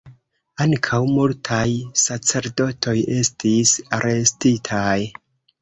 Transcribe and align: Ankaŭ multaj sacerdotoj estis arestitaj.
Ankaŭ 0.63 1.01
multaj 1.17 1.61
sacerdotoj 2.05 2.97
estis 3.19 3.75
arestitaj. 3.99 4.99